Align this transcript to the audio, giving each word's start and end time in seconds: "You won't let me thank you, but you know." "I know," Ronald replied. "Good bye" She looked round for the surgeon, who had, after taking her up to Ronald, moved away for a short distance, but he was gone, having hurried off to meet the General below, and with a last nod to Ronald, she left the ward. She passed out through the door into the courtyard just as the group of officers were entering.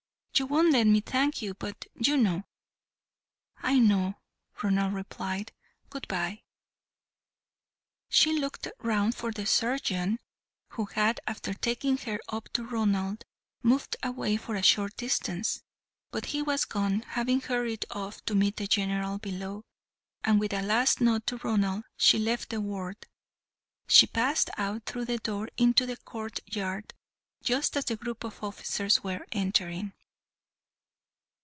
"You 0.33 0.47
won't 0.47 0.73
let 0.73 0.87
me 0.87 1.01
thank 1.01 1.43
you, 1.43 1.53
but 1.53 1.85
you 1.93 2.17
know." 2.17 2.45
"I 3.57 3.77
know," 3.77 4.15
Ronald 4.63 4.95
replied. 4.95 5.51
"Good 5.91 6.07
bye" 6.07 6.41
She 8.09 8.33
looked 8.39 8.67
round 8.79 9.13
for 9.13 9.31
the 9.31 9.45
surgeon, 9.45 10.17
who 10.69 10.85
had, 10.85 11.19
after 11.27 11.53
taking 11.53 11.97
her 11.99 12.19
up 12.27 12.49
to 12.53 12.63
Ronald, 12.63 13.23
moved 13.61 13.97
away 14.01 14.35
for 14.35 14.55
a 14.55 14.63
short 14.63 14.97
distance, 14.97 15.61
but 16.09 16.25
he 16.27 16.41
was 16.41 16.65
gone, 16.65 17.01
having 17.03 17.41
hurried 17.41 17.85
off 17.91 18.25
to 18.25 18.33
meet 18.33 18.55
the 18.57 18.65
General 18.65 19.19
below, 19.19 19.63
and 20.23 20.39
with 20.39 20.53
a 20.53 20.63
last 20.63 20.99
nod 21.01 21.27
to 21.27 21.37
Ronald, 21.37 21.83
she 21.97 22.17
left 22.17 22.49
the 22.49 22.59
ward. 22.61 22.97
She 23.87 24.07
passed 24.07 24.49
out 24.57 24.87
through 24.87 25.05
the 25.05 25.19
door 25.19 25.49
into 25.57 25.85
the 25.85 25.97
courtyard 25.97 26.95
just 27.43 27.77
as 27.77 27.85
the 27.85 27.95
group 27.97 28.23
of 28.23 28.43
officers 28.43 29.03
were 29.03 29.27
entering. 29.31 29.93